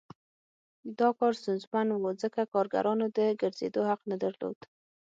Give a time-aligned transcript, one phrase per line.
[0.99, 4.57] دا کار ستونزمن و ځکه کارګرانو د ګرځېدو حق نه درلود